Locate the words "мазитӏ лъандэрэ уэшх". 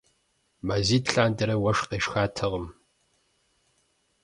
0.67-1.83